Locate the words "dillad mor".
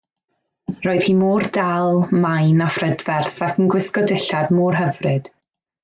4.15-4.81